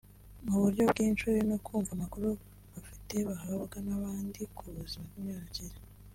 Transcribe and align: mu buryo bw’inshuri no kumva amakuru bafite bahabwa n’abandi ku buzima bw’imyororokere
mu 0.47 0.55
buryo 0.61 0.83
bw’inshuri 0.91 1.39
no 1.49 1.57
kumva 1.65 1.89
amakuru 1.93 2.27
bafite 2.71 3.15
bahabwa 3.29 3.77
n’abandi 3.87 4.39
ku 4.55 4.63
buzima 4.77 5.05
bw’imyororokere 5.09 5.77